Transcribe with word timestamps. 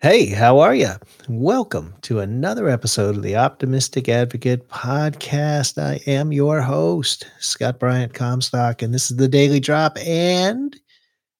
Hey, 0.00 0.26
how 0.26 0.60
are 0.60 0.76
you? 0.76 0.92
Welcome 1.28 1.92
to 2.02 2.20
another 2.20 2.68
episode 2.68 3.16
of 3.16 3.24
the 3.24 3.34
Optimistic 3.34 4.08
Advocate 4.08 4.68
podcast. 4.68 5.76
I 5.76 5.98
am 6.08 6.30
your 6.30 6.60
host, 6.60 7.26
Scott 7.40 7.80
Bryant 7.80 8.14
Comstock, 8.14 8.80
and 8.80 8.94
this 8.94 9.10
is 9.10 9.16
the 9.16 9.26
Daily 9.26 9.58
Drop 9.58 9.98
and 9.98 10.78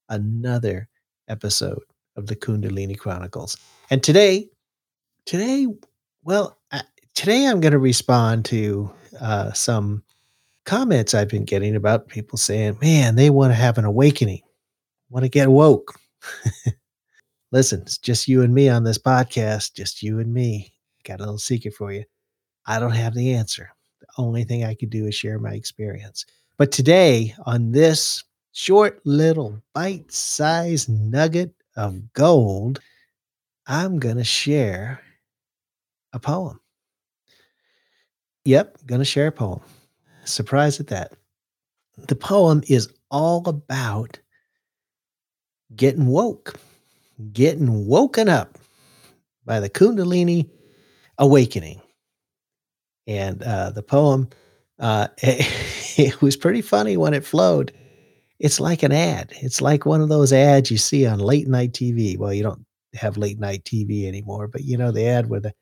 another 0.08 0.88
episode 1.28 1.78
of 2.16 2.26
the 2.26 2.34
Kundalini 2.34 2.98
Chronicles. 2.98 3.56
And 3.90 4.02
today, 4.02 4.48
today, 5.24 5.68
well, 6.24 6.58
uh, 6.72 6.82
today 7.14 7.46
I'm 7.46 7.60
going 7.60 7.70
to 7.70 7.78
respond 7.78 8.44
to 8.46 8.90
uh, 9.20 9.52
some 9.52 10.02
comments 10.64 11.14
I've 11.14 11.28
been 11.28 11.44
getting 11.44 11.76
about 11.76 12.08
people 12.08 12.36
saying, 12.36 12.78
man, 12.82 13.14
they 13.14 13.30
want 13.30 13.52
to 13.52 13.54
have 13.54 13.78
an 13.78 13.84
awakening, 13.84 14.42
want 15.10 15.22
to 15.22 15.28
get 15.28 15.48
woke. 15.48 15.94
Listen, 17.50 17.80
it's 17.80 17.96
just 17.96 18.28
you 18.28 18.42
and 18.42 18.54
me 18.54 18.68
on 18.68 18.84
this 18.84 18.98
podcast, 18.98 19.74
just 19.74 20.02
you 20.02 20.18
and 20.18 20.32
me. 20.32 20.72
Got 21.04 21.20
a 21.20 21.22
little 21.22 21.38
secret 21.38 21.74
for 21.74 21.92
you. 21.92 22.04
I 22.66 22.78
don't 22.78 22.90
have 22.90 23.14
the 23.14 23.32
answer. 23.32 23.70
The 24.00 24.06
only 24.18 24.44
thing 24.44 24.64
I 24.64 24.74
could 24.74 24.90
do 24.90 25.06
is 25.06 25.14
share 25.14 25.38
my 25.38 25.54
experience. 25.54 26.26
But 26.58 26.72
today, 26.72 27.34
on 27.46 27.72
this 27.72 28.22
short 28.52 29.00
little 29.06 29.62
bite 29.74 30.12
sized 30.12 30.90
nugget 30.90 31.54
of 31.76 32.12
gold, 32.12 32.80
I'm 33.66 33.98
going 33.98 34.18
to 34.18 34.24
share 34.24 35.00
a 36.12 36.18
poem. 36.18 36.60
Yep, 38.44 38.78
going 38.86 39.00
to 39.00 39.06
share 39.06 39.28
a 39.28 39.32
poem. 39.32 39.60
Surprised 40.24 40.80
at 40.80 40.88
that. 40.88 41.12
The 41.96 42.16
poem 42.16 42.62
is 42.68 42.92
all 43.10 43.48
about 43.48 44.18
getting 45.74 46.06
woke 46.06 46.54
getting 47.32 47.86
woken 47.86 48.28
up 48.28 48.58
by 49.44 49.60
the 49.60 49.70
Kundalini 49.70 50.48
awakening. 51.18 51.80
And 53.06 53.42
uh, 53.42 53.70
the 53.70 53.82
poem, 53.82 54.28
uh, 54.78 55.08
it, 55.18 55.98
it 55.98 56.22
was 56.22 56.36
pretty 56.36 56.62
funny 56.62 56.96
when 56.96 57.14
it 57.14 57.24
flowed. 57.24 57.72
It's 58.38 58.60
like 58.60 58.82
an 58.82 58.92
ad. 58.92 59.32
It's 59.40 59.60
like 59.60 59.84
one 59.84 60.00
of 60.00 60.08
those 60.08 60.32
ads 60.32 60.70
you 60.70 60.78
see 60.78 61.06
on 61.06 61.18
late 61.18 61.48
night 61.48 61.72
TV. 61.72 62.16
Well, 62.16 62.32
you 62.32 62.42
don't 62.42 62.64
have 62.94 63.16
late 63.16 63.38
night 63.38 63.64
TV 63.64 64.06
anymore, 64.06 64.46
but 64.46 64.62
you 64.64 64.76
know 64.76 64.92
the 64.92 65.06
ad 65.06 65.28
where 65.28 65.40
the 65.40 65.52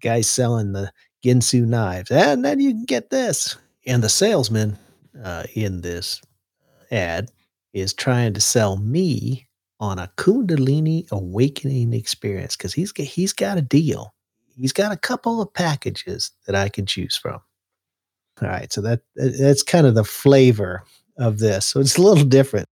guy's 0.00 0.30
selling 0.30 0.72
the 0.72 0.92
Ginsu 1.24 1.66
knives, 1.66 2.10
and 2.10 2.44
then 2.44 2.60
you 2.60 2.70
can 2.70 2.84
get 2.84 3.10
this. 3.10 3.56
And 3.86 4.02
the 4.02 4.08
salesman 4.08 4.78
uh, 5.22 5.44
in 5.54 5.80
this 5.80 6.22
ad 6.90 7.30
is 7.72 7.92
trying 7.92 8.34
to 8.34 8.40
sell 8.40 8.76
me 8.76 9.48
on 9.80 9.98
a 9.98 10.12
Kundalini 10.16 11.10
awakening 11.10 11.94
experience 11.94 12.56
because 12.56 12.74
he's 12.74 12.92
he's 12.92 13.32
got 13.32 13.58
a 13.58 13.62
deal. 13.62 14.14
He's 14.56 14.72
got 14.72 14.92
a 14.92 14.96
couple 14.96 15.40
of 15.40 15.52
packages 15.54 16.30
that 16.46 16.54
I 16.54 16.68
can 16.68 16.84
choose 16.86 17.16
from. 17.16 17.40
All 18.42 18.48
right, 18.48 18.72
so 18.72 18.80
that 18.82 19.00
that's 19.16 19.62
kind 19.62 19.86
of 19.86 19.94
the 19.94 20.04
flavor 20.04 20.84
of 21.18 21.38
this. 21.38 21.66
So 21.66 21.80
it's 21.80 21.96
a 21.96 22.02
little 22.02 22.24
different, 22.24 22.68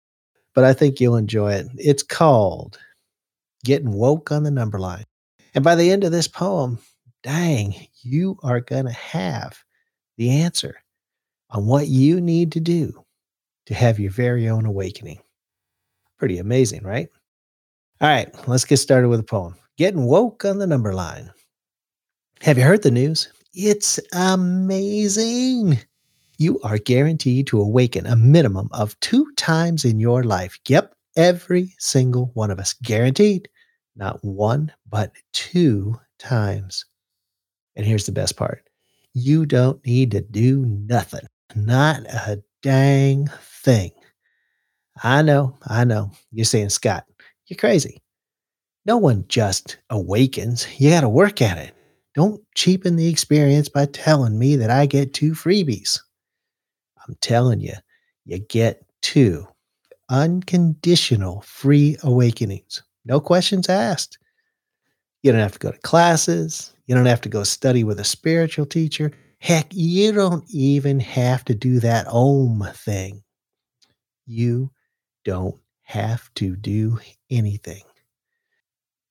but 0.55 0.65
I 0.65 0.73
think 0.73 1.01
you'll 1.01 1.17
enjoy 1.17 1.55
it. 1.55 1.67
It's 1.77 2.03
called 2.03 2.79
"Getting 3.65 3.93
Woke 3.93 4.31
on 4.31 4.43
the 4.43 4.51
Number 4.51 4.79
Line," 4.79 5.05
and 5.55 5.65
by 5.65 5.75
the 5.75 5.91
end 5.91 6.05
of 6.05 6.13
this 6.13 6.29
poem, 6.29 6.79
dang, 7.23 7.75
you 8.03 8.39
are 8.43 8.61
gonna 8.61 8.93
have 8.93 9.63
the 10.19 10.31
answer 10.31 10.77
on 11.51 11.67
what 11.67 11.89
you 11.89 12.21
need 12.21 12.53
to 12.53 12.61
do 12.61 13.05
to 13.67 13.75
have 13.75 13.99
your 13.99 14.11
very 14.11 14.49
own 14.49 14.67
awakening. 14.67 15.21
Pretty 16.19 16.39
amazing, 16.39 16.83
right? 16.83 17.09
All 18.01 18.09
right, 18.09 18.33
let's 18.49 18.65
get 18.65 18.79
started 18.79 19.09
with 19.09 19.21
a 19.21 19.25
poem. 19.25 19.55
Getting 19.77 20.05
woke 20.05 20.45
on 20.45 20.59
the 20.59 20.67
number 20.67 20.93
line. 20.93 21.31
Have 22.43 22.59
you 22.59 22.65
heard 22.65 22.83
the 22.83 22.91
news? 22.91 23.33
It's 23.55 23.99
amazing. 24.13 25.79
You 26.39 26.61
are 26.61 26.79
guaranteed 26.79 27.49
to 27.49 27.61
awaken 27.61 28.07
a 28.07 28.15
minimum 28.15 28.69
of 28.73 28.99
two 29.01 29.27
times 29.37 29.85
in 29.85 29.99
your 29.99 30.23
life. 30.23 30.59
Yep, 30.69 30.95
every 31.17 31.75
single 31.79 32.31
one 32.35 32.51
of 32.51 32.61
us. 32.61 32.75
Guaranteed. 32.83 33.49
Not 33.97 34.25
one, 34.25 34.73
but 34.89 35.13
two 35.33 35.99
times. 36.19 36.85
And 37.75 37.85
here's 37.85 38.07
the 38.07 38.13
best 38.13 38.37
part 38.37 38.63
you 39.15 39.47
don't 39.47 39.85
need 39.85 40.13
to 40.13 40.21
do 40.21 40.65
nothing, 40.67 41.27
not 41.57 42.03
a 42.03 42.43
dang 42.63 43.29
thing. 43.41 43.91
I 45.03 45.23
know, 45.23 45.57
I 45.67 45.85
know. 45.85 46.11
You're 46.33 46.45
saying, 46.45 46.71
Scott, 46.71 47.05
you're 47.47 47.57
crazy. 47.57 48.03
No 48.85 48.97
one 48.97 49.25
just 49.29 49.79
awakens. 49.91 50.67
You 50.79 50.91
got 50.91 51.03
to 51.03 51.09
work 51.09 51.43
at 51.43 51.59
it. 51.59 51.75
Don't 52.15 52.43
cheapen 52.55 52.97
the 52.97 53.09
experience 53.09 53.69
by 53.69 53.87
telling 53.87 54.39
me 54.39 54.57
that 54.57 54.71
I 54.71 54.87
get 54.87 55.15
two 55.15 55.33
freebies. 55.33 56.01
I'm 57.07 57.17
telling 57.21 57.61
you, 57.61 57.75
you 58.25 58.39
get 58.39 58.85
two 59.03 59.47
unconditional 60.11 61.43
free 61.43 61.97
awakenings. 62.03 62.83
No 63.05 63.21
questions 63.21 63.69
asked. 63.69 64.19
You 65.23 65.33
don't 65.33 65.41
have 65.41 65.53
to 65.53 65.59
go 65.59 65.71
to 65.71 65.79
classes. 65.79 66.73
You 66.87 66.95
don't 66.95 67.07
have 67.07 67.21
to 67.23 67.29
go 67.29 67.45
study 67.45 67.85
with 67.85 68.01
a 68.01 68.05
spiritual 68.05 68.67
teacher. 68.67 69.13
Heck, 69.41 69.67
you 69.71 70.13
don't 70.13 70.45
even 70.51 70.99
have 71.01 71.45
to 71.45 71.55
do 71.55 71.81
that 71.81 72.07
OM 72.09 72.67
thing. 72.75 73.23
You 74.27 74.71
don't 75.25 75.57
have 75.83 76.33
to 76.35 76.57
do 76.57 76.99
anything. 77.31 77.83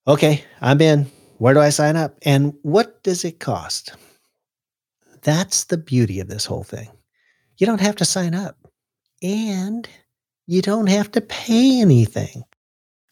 Okay, 0.07 0.43
I'm 0.61 0.79
in. 0.79 1.07
Where 1.37 1.53
do 1.53 1.59
I 1.59 1.69
sign 1.69 1.95
up? 1.95 2.17
And 2.23 2.53
what 2.61 3.03
does 3.03 3.25
it 3.25 3.39
cost? 3.39 3.95
That's 5.23 5.65
the 5.65 5.77
beauty 5.77 6.19
of 6.19 6.29
this 6.29 6.45
whole 6.45 6.63
thing. 6.63 6.89
You 7.57 7.67
don't 7.67 7.81
have 7.81 7.95
to 7.97 8.05
sign 8.05 8.33
up 8.33 8.57
and 9.21 9.87
you 10.45 10.61
don't 10.61 10.87
have 10.87 11.11
to 11.11 11.21
pay 11.21 11.81
anything. 11.81 12.43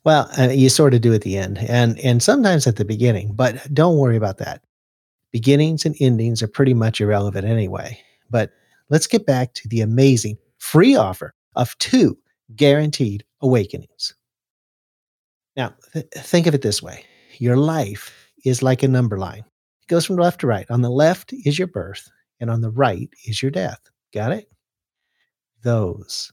Well, 0.03 0.29
uh, 0.37 0.49
you 0.49 0.69
sort 0.69 0.93
of 0.93 1.01
do 1.01 1.13
at 1.13 1.21
the 1.21 1.37
end 1.37 1.57
and, 1.57 1.99
and 1.99 2.21
sometimes 2.21 2.67
at 2.67 2.75
the 2.75 2.85
beginning, 2.85 3.33
but 3.33 3.73
don't 3.73 3.97
worry 3.97 4.15
about 4.15 4.37
that. 4.37 4.63
Beginnings 5.31 5.85
and 5.85 5.95
endings 5.99 6.41
are 6.41 6.47
pretty 6.47 6.73
much 6.73 7.01
irrelevant 7.01 7.45
anyway. 7.45 7.99
But 8.29 8.51
let's 8.89 9.07
get 9.07 9.25
back 9.25 9.53
to 9.55 9.67
the 9.67 9.81
amazing 9.81 10.37
free 10.59 10.95
offer 10.95 11.33
of 11.55 11.77
two 11.79 12.17
guaranteed 12.55 13.23
awakenings. 13.41 14.13
Now, 15.55 15.73
th- 15.93 16.07
think 16.13 16.47
of 16.47 16.55
it 16.55 16.61
this 16.61 16.81
way 16.81 17.05
your 17.37 17.57
life 17.57 18.31
is 18.45 18.61
like 18.61 18.83
a 18.83 18.87
number 18.87 19.17
line, 19.17 19.43
it 19.81 19.87
goes 19.87 20.05
from 20.05 20.17
left 20.17 20.41
to 20.41 20.47
right. 20.47 20.69
On 20.69 20.81
the 20.81 20.89
left 20.89 21.33
is 21.33 21.57
your 21.57 21.67
birth, 21.67 22.09
and 22.39 22.49
on 22.49 22.61
the 22.61 22.71
right 22.71 23.09
is 23.25 23.41
your 23.41 23.51
death. 23.51 23.79
Got 24.13 24.31
it? 24.31 24.49
Those 25.63 26.31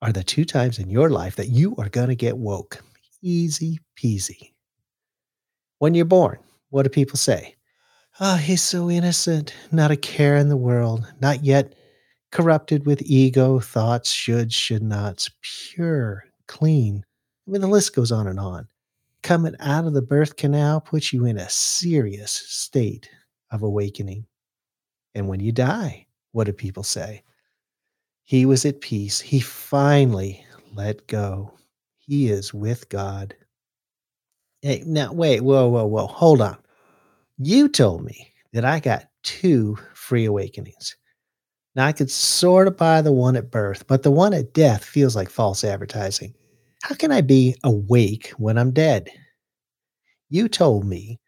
are 0.00 0.12
the 0.12 0.24
two 0.24 0.44
times 0.44 0.78
in 0.78 0.90
your 0.90 1.10
life 1.10 1.36
that 1.36 1.48
you 1.48 1.76
are 1.76 1.88
going 1.88 2.08
to 2.08 2.14
get 2.14 2.36
woke. 2.36 2.82
Easy 3.22 3.78
peasy. 3.96 4.52
When 5.78 5.94
you're 5.94 6.04
born, 6.04 6.38
what 6.70 6.82
do 6.82 6.88
people 6.88 7.16
say? 7.16 7.56
Oh, 8.20 8.36
he's 8.36 8.62
so 8.62 8.90
innocent, 8.90 9.54
not 9.70 9.90
a 9.90 9.96
care 9.96 10.36
in 10.36 10.48
the 10.48 10.56
world, 10.56 11.06
not 11.20 11.44
yet 11.44 11.74
corrupted 12.32 12.86
with 12.86 13.02
ego, 13.02 13.60
thoughts, 13.60 14.10
should, 14.10 14.52
should 14.52 14.82
nots, 14.82 15.30
pure, 15.42 16.24
clean. 16.48 17.04
I 17.46 17.50
mean, 17.50 17.60
the 17.60 17.68
list 17.68 17.94
goes 17.94 18.10
on 18.10 18.26
and 18.26 18.40
on. 18.40 18.66
Coming 19.22 19.54
out 19.60 19.86
of 19.86 19.92
the 19.92 20.02
birth 20.02 20.36
canal 20.36 20.80
puts 20.80 21.12
you 21.12 21.26
in 21.26 21.38
a 21.38 21.48
serious 21.48 22.32
state 22.32 23.08
of 23.52 23.62
awakening. 23.62 24.26
And 25.14 25.28
when 25.28 25.38
you 25.38 25.52
die, 25.52 26.06
what 26.32 26.44
do 26.44 26.52
people 26.52 26.82
say? 26.82 27.22
He 28.24 28.46
was 28.46 28.64
at 28.64 28.80
peace. 28.80 29.20
He 29.20 29.38
finally 29.38 30.44
let 30.74 31.06
go. 31.06 31.52
He 31.98 32.30
is 32.30 32.54
with 32.54 32.88
God. 32.88 33.34
Hey, 34.62 34.82
now, 34.86 35.12
wait, 35.12 35.42
whoa, 35.42 35.68
whoa, 35.68 35.86
whoa, 35.86 36.06
hold 36.06 36.40
on. 36.40 36.56
You 37.38 37.68
told 37.68 38.04
me 38.04 38.32
that 38.52 38.64
I 38.64 38.80
got 38.80 39.08
two 39.22 39.76
free 39.94 40.24
awakenings. 40.24 40.96
Now 41.74 41.86
I 41.86 41.92
could 41.92 42.10
sort 42.10 42.68
of 42.68 42.76
buy 42.76 43.00
the 43.00 43.12
one 43.12 43.36
at 43.36 43.50
birth, 43.50 43.86
but 43.86 44.02
the 44.02 44.10
one 44.10 44.34
at 44.34 44.52
death 44.52 44.84
feels 44.84 45.16
like 45.16 45.30
false 45.30 45.64
advertising. 45.64 46.34
How 46.82 46.94
can 46.94 47.10
I 47.10 47.22
be 47.22 47.56
awake 47.64 48.32
when 48.36 48.58
I'm 48.58 48.72
dead? 48.72 49.08
You 50.28 50.48
told 50.48 50.84
me 50.84 51.18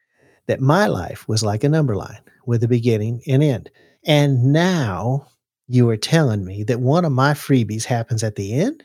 that 0.47 0.61
my 0.61 0.87
life 0.87 1.27
was 1.29 1.43
like 1.43 1.65
a 1.65 1.69
number 1.69 1.97
line 1.97 2.21
with 2.47 2.63
a 2.63 2.69
beginning 2.69 3.23
and 3.27 3.43
end. 3.43 3.71
And 4.05 4.53
now 4.53 5.29
you 5.67 5.89
are 5.89 5.97
telling 5.97 6.45
me 6.45 6.63
that 6.65 6.81
one 6.81 7.07
of 7.07 7.13
my 7.13 7.33
freebies 7.33 7.85
happens 7.85 8.23
at 8.23 8.37
the 8.37 8.53
end? 8.53 8.85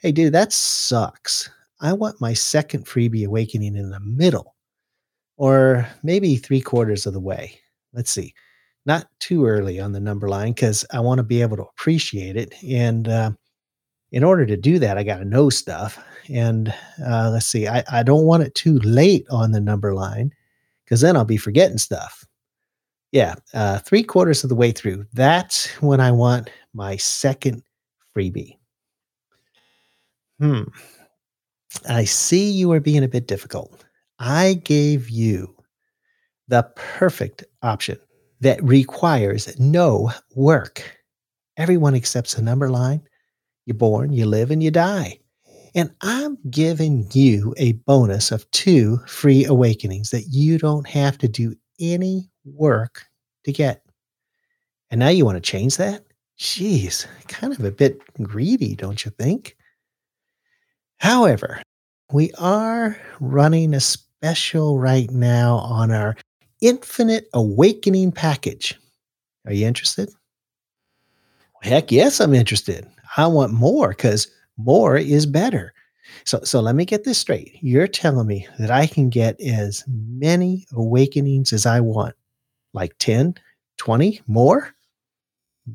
Hey, 0.00 0.10
dude, 0.10 0.32
that 0.34 0.52
sucks. 0.52 1.48
I 1.80 1.92
want 1.92 2.20
my 2.20 2.32
second 2.32 2.86
freebie 2.86 3.26
awakening 3.26 3.76
in 3.76 3.90
the 3.90 4.00
middle 4.00 4.56
or 5.36 5.86
maybe 6.02 6.36
three 6.36 6.60
quarters 6.60 7.06
of 7.06 7.12
the 7.12 7.20
way. 7.20 7.60
Let's 7.92 8.10
see 8.10 8.34
not 8.86 9.06
too 9.18 9.44
early 9.46 9.80
on 9.80 9.92
the 9.92 10.00
number 10.00 10.28
line 10.28 10.52
because 10.52 10.84
I 10.92 11.00
want 11.00 11.18
to 11.18 11.24
be 11.24 11.42
able 11.42 11.56
to 11.56 11.64
appreciate 11.64 12.36
it. 12.36 12.54
And 12.62 13.08
uh, 13.08 13.32
In 14.12 14.24
order 14.24 14.46
to 14.46 14.56
do 14.56 14.78
that, 14.78 14.96
I 14.96 15.02
got 15.02 15.18
to 15.18 15.24
know 15.24 15.50
stuff. 15.50 16.02
And 16.28 16.72
uh, 17.06 17.30
let's 17.30 17.46
see, 17.46 17.68
I, 17.68 17.84
I 17.90 18.02
don't 18.02 18.24
want 18.24 18.44
it 18.44 18.54
too 18.54 18.78
late 18.80 19.26
on 19.30 19.52
the 19.52 19.60
number 19.60 19.94
line 19.94 20.32
because 20.84 21.00
then 21.00 21.16
I'll 21.16 21.24
be 21.24 21.36
forgetting 21.36 21.78
stuff. 21.78 22.24
Yeah, 23.12 23.34
uh, 23.54 23.78
three 23.78 24.02
quarters 24.02 24.44
of 24.44 24.50
the 24.50 24.56
way 24.56 24.72
through. 24.72 25.06
That's 25.12 25.68
when 25.82 26.00
I 26.00 26.12
want 26.12 26.50
my 26.74 26.96
second 26.96 27.62
freebie. 28.14 28.56
Hmm. 30.38 30.64
I 31.88 32.04
see 32.04 32.50
you 32.50 32.72
are 32.72 32.80
being 32.80 33.04
a 33.04 33.08
bit 33.08 33.26
difficult. 33.26 33.84
I 34.18 34.54
gave 34.64 35.10
you 35.10 35.54
the 36.48 36.62
perfect 36.76 37.44
option 37.62 37.98
that 38.46 38.62
requires 38.62 39.58
no 39.58 40.12
work. 40.36 40.96
Everyone 41.56 41.96
accepts 41.96 42.38
a 42.38 42.42
number 42.42 42.70
line. 42.70 43.02
You're 43.64 43.74
born, 43.74 44.12
you 44.12 44.24
live, 44.24 44.52
and 44.52 44.62
you 44.62 44.70
die. 44.70 45.18
And 45.74 45.92
I'm 46.00 46.38
giving 46.48 47.08
you 47.12 47.54
a 47.56 47.72
bonus 47.72 48.30
of 48.30 48.48
two 48.52 48.98
free 49.08 49.44
awakenings 49.44 50.10
that 50.10 50.28
you 50.30 50.58
don't 50.58 50.86
have 50.86 51.18
to 51.18 51.28
do 51.28 51.56
any 51.80 52.30
work 52.44 53.04
to 53.46 53.52
get. 53.52 53.82
And 54.90 55.00
now 55.00 55.08
you 55.08 55.24
want 55.24 55.38
to 55.38 55.50
change 55.50 55.76
that? 55.78 56.04
Jeez, 56.38 57.04
kind 57.26 57.52
of 57.52 57.64
a 57.64 57.72
bit 57.72 58.00
greedy, 58.22 58.76
don't 58.76 59.04
you 59.04 59.10
think? 59.18 59.56
However, 60.98 61.60
we 62.12 62.30
are 62.38 62.96
running 63.18 63.74
a 63.74 63.80
special 63.80 64.78
right 64.78 65.10
now 65.10 65.56
on 65.56 65.90
our 65.90 66.16
Infinite 66.60 67.28
Awakening 67.32 68.12
package. 68.12 68.78
Are 69.46 69.52
you 69.52 69.66
interested? 69.66 70.10
Heck 71.62 71.90
yes, 71.90 72.20
I'm 72.20 72.34
interested. 72.34 72.86
I 73.16 73.26
want 73.26 73.52
more 73.52 73.88
because 73.90 74.28
more 74.56 74.96
is 74.96 75.26
better. 75.26 75.72
So, 76.24 76.40
so 76.44 76.60
let 76.60 76.74
me 76.74 76.84
get 76.84 77.04
this 77.04 77.18
straight. 77.18 77.58
You're 77.60 77.88
telling 77.88 78.26
me 78.26 78.46
that 78.58 78.70
I 78.70 78.86
can 78.86 79.10
get 79.10 79.40
as 79.40 79.84
many 79.86 80.66
awakenings 80.72 81.52
as 81.52 81.66
I 81.66 81.80
want, 81.80 82.14
like 82.72 82.96
10, 82.98 83.34
20 83.78 84.20
more? 84.26 84.74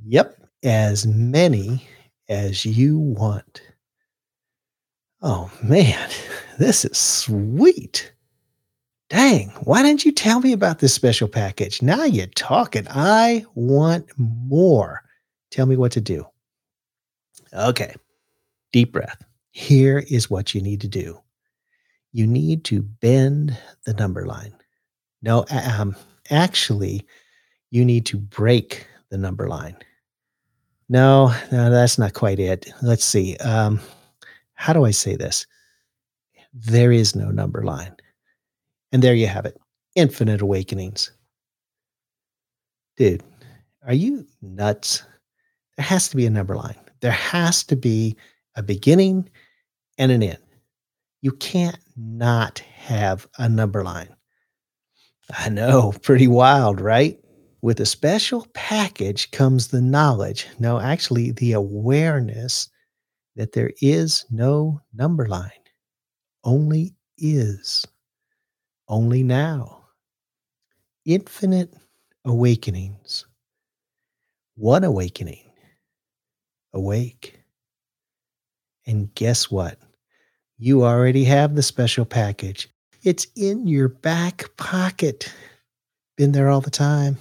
Yep, 0.06 0.38
as 0.64 1.06
many 1.06 1.86
as 2.30 2.66
you 2.66 2.98
want. 2.98 3.62
Oh 5.22 5.52
man, 5.62 6.10
this 6.58 6.86
is 6.86 6.98
sweet. 6.98 8.12
Dang, 9.12 9.50
why 9.66 9.84
didn't 9.84 10.06
you 10.06 10.14
tell 10.14 10.40
me 10.40 10.54
about 10.54 10.80
this 10.80 10.94
special 10.94 11.28
package? 11.28 11.82
Now 11.82 12.06
you're 12.06 12.28
talking. 12.28 12.88
I 12.90 13.46
want 13.56 14.08
more. 14.16 15.04
Tell 15.50 15.66
me 15.66 15.76
what 15.76 15.92
to 15.92 16.00
do. 16.00 16.26
Okay, 17.54 17.94
deep 18.72 18.94
breath. 18.94 19.22
Here 19.52 20.06
is 20.10 20.30
what 20.30 20.56
you 20.56 20.62
need 20.62 20.80
to 20.80 20.88
do 20.88 21.20
you 22.14 22.26
need 22.26 22.64
to 22.66 22.82
bend 22.82 23.58
the 23.86 23.94
number 23.94 24.26
line. 24.26 24.54
No, 25.22 25.46
um, 25.50 25.96
actually, 26.30 27.06
you 27.70 27.86
need 27.86 28.06
to 28.08 28.18
break 28.18 28.88
the 29.10 29.18
number 29.18 29.48
line. 29.48 29.78
No, 30.90 31.34
no, 31.52 31.70
that's 31.70 31.98
not 31.98 32.14
quite 32.14 32.40
it. 32.40 32.72
Let's 32.82 33.06
see. 33.06 33.36
Um, 33.38 33.80
how 34.54 34.74
do 34.74 34.86
I 34.86 34.92
say 34.92 35.16
this? 35.16 35.46
There 36.54 36.92
is 36.92 37.16
no 37.16 37.30
number 37.30 37.64
line. 37.64 37.96
And 38.92 39.02
there 39.02 39.16
you 39.16 39.28
have 39.28 39.46
it 39.46 39.60
infinite 39.96 40.42
awakenings. 40.42 41.12
Dude, 42.98 43.24
are 43.86 43.94
you 43.94 44.26
nuts? 44.42 45.04
There 45.78 45.86
has 45.86 46.10
to 46.10 46.16
be 46.18 46.26
a 46.26 46.30
number 46.30 46.56
line. 46.56 46.76
There 47.02 47.12
has 47.12 47.64
to 47.66 47.76
be 47.76 48.16
a 48.56 48.64
beginning 48.64 49.30
and 49.98 50.12
an 50.12 50.24
end. 50.24 50.38
You 51.22 51.32
can't 51.32 51.78
not 51.96 52.60
have 52.60 53.28
a 53.38 53.50
number 53.50 53.84
line. 53.84 54.16
I 55.38 55.50
know, 55.50 55.94
pretty 56.02 56.28
wild, 56.28 56.82
right? 56.82 57.20
With 57.62 57.80
a 57.80 57.86
special 57.86 58.48
package 58.54 59.30
comes 59.32 59.68
the 59.68 59.82
knowledge, 59.82 60.48
no, 60.60 60.80
actually, 60.80 61.32
the 61.32 61.54
awareness 61.54 62.70
that 63.36 63.54
there 63.54 63.72
is 63.82 64.26
no 64.32 64.82
number 64.94 65.28
line, 65.28 65.52
only 66.44 66.96
is, 67.20 67.86
only 68.92 69.24
now. 69.24 69.80
Infinite 71.06 71.74
awakenings. 72.26 73.26
One 74.56 74.84
awakening, 74.84 75.50
awake. 76.74 77.40
And 78.86 79.14
guess 79.16 79.50
what? 79.50 79.80
You 80.58 80.84
already 80.84 81.24
have 81.24 81.56
the 81.56 81.64
special 81.64 82.06
package. 82.06 82.70
It's 83.04 83.26
in 83.36 83.66
your 83.66 83.88
back 83.88 84.46
pocket. 84.58 85.34
Been 86.18 86.34
there 86.34 86.50
all 86.50 86.62
the 86.62 86.70
time. 86.70 87.18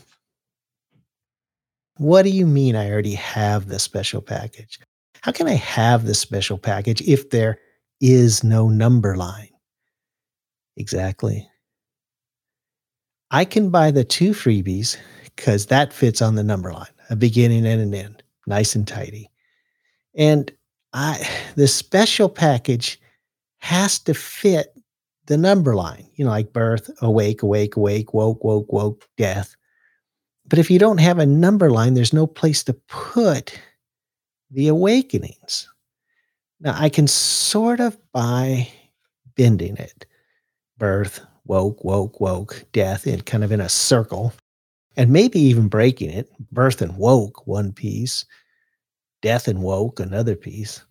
What 1.97 2.23
do 2.23 2.31
you 2.31 2.47
mean 2.47 2.77
I 2.77 2.91
already 2.91 3.15
have 3.15 3.69
the 3.69 3.79
special 3.79 4.21
package? 4.21 4.79
How 5.23 5.33
can 5.33 5.47
I 5.47 5.55
have 5.55 6.05
the 6.05 6.15
special 6.15 6.59
package 6.59 7.01
if 7.03 7.31
there 7.31 7.59
is 8.01 8.43
no 8.43 8.69
number 8.69 9.17
line? 9.17 9.49
Exactly. 10.77 11.50
I 13.31 13.45
can 13.45 13.71
buy 13.71 13.91
the 13.91 14.05
two 14.05 14.31
freebies 14.31 14.97
because 15.25 15.67
that 15.67 15.93
fits 15.93 16.21
on 16.21 16.35
the 16.35 16.43
number 16.43 16.73
line, 16.73 16.91
a 17.11 17.17
beginning 17.17 17.67
and 17.67 17.81
an 17.81 17.95
end, 17.95 18.23
nice 18.47 18.75
and 18.75 18.87
tidy. 18.87 19.31
And 20.15 20.51
I 20.93 21.27
the 21.55 21.69
special 21.69 22.29
package 22.29 23.01
has 23.59 23.99
to 24.01 24.15
fit 24.15 24.75
the 25.27 25.37
number 25.37 25.77
line, 25.77 26.09
you 26.17 26.25
know, 26.25 26.31
like 26.31 26.53
birth, 26.53 26.91
awake, 27.03 27.43
awake, 27.43 27.77
awake, 27.77 28.13
woke, 28.13 28.43
woke, 28.43 28.73
woke, 28.73 29.09
death. 29.17 29.55
But 30.47 30.59
if 30.59 30.71
you 30.71 30.81
don't 30.81 30.99
have 30.99 31.19
a 31.19 31.27
number 31.27 31.71
line, 31.71 31.95
there's 31.95 32.13
no 32.13 32.27
place 32.27 32.65
to 32.65 32.73
put 32.89 33.57
the 34.51 34.67
awakenings. 34.67 35.69
Now, 36.59 36.75
I 36.77 36.89
can 36.89 37.07
sort 37.07 37.79
of 37.79 37.97
buy 38.13 38.69
bending 39.37 39.77
it 39.77 40.07
birth, 40.77 41.21
woke, 41.51 41.83
woke, 41.83 42.21
woke, 42.21 42.65
death, 42.71 43.09
in 43.09 43.21
kind 43.23 43.43
of 43.43 43.51
in 43.51 43.61
a 43.61 43.69
circle, 43.69 44.33
and 44.97 45.11
maybe 45.11 45.41
even 45.41 45.67
breaking 45.67 46.09
it 46.09 46.31
birth 46.53 46.81
and 46.81 46.97
woke, 46.97 47.45
one 47.45 47.73
piece, 47.73 48.25
death 49.21 49.49
and 49.49 49.61
woke, 49.61 49.99
another 49.99 50.37
piece. 50.37 50.85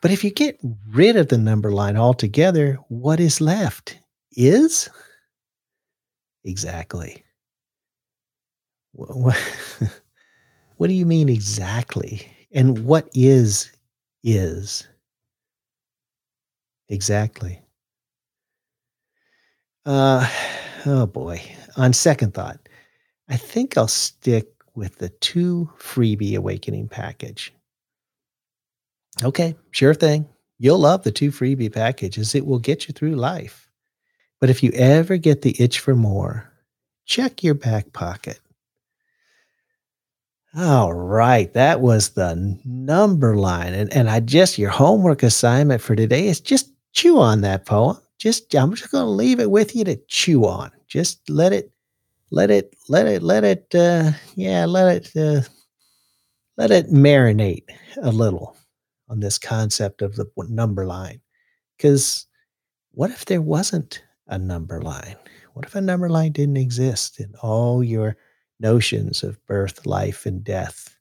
But 0.00 0.10
if 0.10 0.24
you 0.24 0.30
get 0.30 0.58
rid 0.88 1.16
of 1.16 1.28
the 1.28 1.36
number 1.36 1.70
line 1.70 1.98
altogether, 1.98 2.78
what 2.88 3.20
is 3.20 3.42
left 3.42 3.98
is 4.32 4.88
exactly. 6.44 7.22
What, 8.92 9.36
what 10.78 10.86
do 10.86 10.94
you 10.94 11.04
mean 11.04 11.28
exactly? 11.28 12.26
And 12.52 12.86
what 12.86 13.10
is 13.12 13.70
is? 14.24 14.88
Exactly. 16.88 17.60
Uh, 19.86 20.28
oh 20.86 21.06
boy. 21.06 21.40
On 21.76 21.92
second 21.92 22.34
thought, 22.34 22.58
I 23.28 23.36
think 23.36 23.78
I'll 23.78 23.88
stick 23.88 24.48
with 24.74 24.98
the 24.98 25.08
two 25.08 25.70
freebie 25.78 26.36
awakening 26.36 26.88
package. 26.88 27.52
Okay, 29.22 29.56
sure 29.70 29.94
thing. 29.94 30.28
You'll 30.58 30.78
love 30.78 31.02
the 31.02 31.12
two 31.12 31.30
freebie 31.30 31.72
packages. 31.72 32.34
It 32.34 32.46
will 32.46 32.58
get 32.58 32.88
you 32.88 32.92
through 32.92 33.16
life. 33.16 33.70
But 34.40 34.50
if 34.50 34.62
you 34.62 34.70
ever 34.72 35.16
get 35.16 35.42
the 35.42 35.56
itch 35.58 35.80
for 35.80 35.94
more, 35.94 36.50
check 37.06 37.42
your 37.42 37.54
back 37.54 37.92
pocket. 37.92 38.40
All 40.56 40.94
right, 40.94 41.52
that 41.52 41.80
was 41.82 42.10
the 42.10 42.58
number 42.64 43.36
line. 43.36 43.74
And, 43.74 43.92
and 43.92 44.08
I 44.08 44.20
just, 44.20 44.56
your 44.56 44.70
homework 44.70 45.22
assignment 45.22 45.82
for 45.82 45.94
today 45.94 46.28
is 46.28 46.40
just 46.40 46.70
chew 46.92 47.18
on 47.18 47.42
that 47.42 47.66
poem. 47.66 47.98
Just, 48.18 48.54
I'm 48.54 48.74
just 48.74 48.90
going 48.90 49.04
to 49.04 49.10
leave 49.10 49.40
it 49.40 49.50
with 49.50 49.76
you 49.76 49.84
to 49.84 49.96
chew 50.08 50.46
on. 50.46 50.70
Just 50.86 51.28
let 51.28 51.52
it, 51.52 51.70
let 52.30 52.50
it, 52.50 52.74
let 52.88 53.06
it, 53.06 53.22
let 53.22 53.44
it, 53.44 53.74
uh, 53.74 54.12
yeah, 54.34 54.64
let 54.64 54.96
it, 54.96 55.16
uh, 55.16 55.42
let 56.56 56.70
it 56.70 56.90
marinate 56.90 57.64
a 58.02 58.10
little 58.10 58.56
on 59.08 59.20
this 59.20 59.38
concept 59.38 60.02
of 60.02 60.16
the 60.16 60.26
number 60.48 60.86
line. 60.86 61.20
Because 61.76 62.26
what 62.92 63.10
if 63.10 63.26
there 63.26 63.42
wasn't 63.42 64.02
a 64.28 64.38
number 64.38 64.80
line? 64.80 65.16
What 65.52 65.66
if 65.66 65.74
a 65.74 65.80
number 65.80 66.08
line 66.08 66.32
didn't 66.32 66.56
exist 66.56 67.20
and 67.20 67.34
all 67.36 67.84
your 67.84 68.16
notions 68.58 69.22
of 69.22 69.44
birth, 69.46 69.86
life, 69.86 70.26
and 70.26 70.42
death 70.42 70.96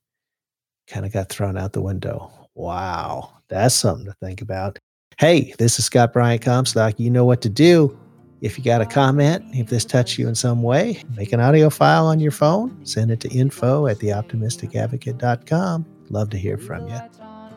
kind 0.88 1.06
of 1.06 1.14
got 1.14 1.30
thrown 1.30 1.58
out 1.58 1.74
the 1.74 1.82
window? 1.82 2.32
Wow, 2.54 3.34
that's 3.48 3.76
something 3.76 4.06
to 4.06 4.14
think 4.22 4.42
about. 4.42 4.80
Hey, 5.18 5.54
this 5.60 5.80
is 5.80 5.86
Scott 5.86 6.12
Bryant 6.12 6.42
Comstock. 6.42 7.00
You 7.00 7.10
know 7.10 7.24
what 7.24 7.42
to 7.44 7.50
do. 7.50 7.98
If 8.42 8.58
you 8.58 8.66
got 8.66 8.82
a 8.82 8.86
comment, 8.86 9.46
if 9.54 9.70
this 9.70 9.86
touched 9.86 10.20
you 10.20 10.28
in 10.28 10.36
some 10.36 10.62
way, 10.62 11.02
make 11.16 11.32
an 11.32 11.40
audio 11.40 11.70
file 11.70 12.06
on 12.08 12.20
your 12.20 12.32
phone, 12.32 12.86
send 12.86 13.12
it 13.12 13.22
to 13.22 13.30
info 13.30 13.88
at 13.88 14.00
theoptimisticadvocate.com. 14.00 15.86
Love 16.10 16.30
to 16.32 16.38
hear 16.38 16.58
from 16.58 16.90
you. 16.90 17.00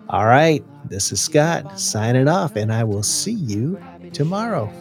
All 0.08 0.26
right. 0.26 0.64
This 0.88 1.10
is 1.10 1.20
Scott 1.20 1.80
signing 1.80 2.28
off, 2.28 2.54
and 2.54 2.72
I 2.72 2.84
will 2.84 3.02
see 3.02 3.32
you 3.32 3.82
tomorrow. 4.12 4.72